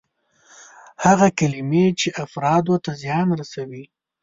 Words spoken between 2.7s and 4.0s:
ته زیان رسوي.